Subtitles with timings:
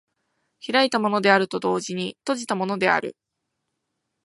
[0.65, 3.15] 開いたものであると同時に閉じたものである。